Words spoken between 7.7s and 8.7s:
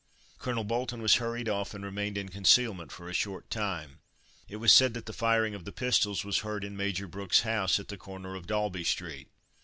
at the corner of